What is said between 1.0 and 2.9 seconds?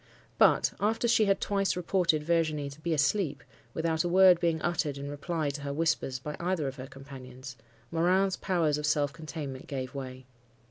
she had twice reported Virginie to